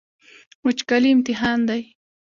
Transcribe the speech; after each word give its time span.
وچکالي 0.65 1.09
امتحان 1.13 1.59
دی. 1.67 1.81